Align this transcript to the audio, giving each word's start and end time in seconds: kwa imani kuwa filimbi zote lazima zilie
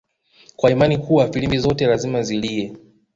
kwa 0.55 0.71
imani 0.71 0.97
kuwa 0.97 1.31
filimbi 1.31 1.57
zote 1.57 1.85
lazima 1.87 2.21
zilie 2.23 2.75